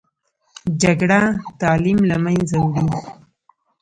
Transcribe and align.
جګړه 0.81 1.21
تعلیم 1.61 1.99
له 2.09 2.17
منځه 2.23 2.57
وړي 2.61 2.83